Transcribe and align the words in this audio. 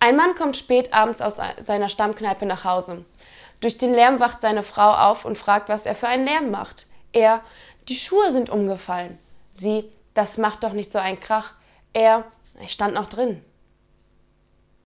Ein 0.00 0.16
Mann 0.16 0.34
kommt 0.34 0.56
spät 0.56 0.92
abends 0.92 1.20
aus 1.20 1.40
seiner 1.58 1.88
Stammkneipe 1.88 2.46
nach 2.46 2.64
Hause. 2.64 3.04
Durch 3.60 3.78
den 3.78 3.92
Lärm 3.92 4.20
wacht 4.20 4.40
seine 4.40 4.62
Frau 4.62 4.92
auf 4.92 5.24
und 5.24 5.36
fragt, 5.36 5.68
was 5.68 5.86
er 5.86 5.94
für 5.94 6.06
einen 6.06 6.26
Lärm 6.26 6.50
macht. 6.50 6.86
Er, 7.12 7.42
die 7.88 7.96
Schuhe 7.96 8.30
sind 8.30 8.50
umgefallen. 8.50 9.18
Sie, 9.52 9.90
das 10.14 10.38
macht 10.38 10.62
doch 10.62 10.72
nicht 10.72 10.92
so 10.92 10.98
einen 10.98 11.18
Krach. 11.18 11.52
Er, 11.92 12.24
ich 12.60 12.70
stand 12.70 12.94
noch 12.94 13.06
drin. 13.06 13.44